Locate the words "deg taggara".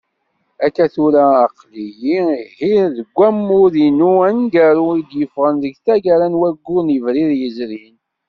5.63-6.27